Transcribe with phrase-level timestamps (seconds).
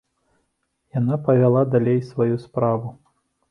[0.99, 2.87] Яна павяла далей сваю справу.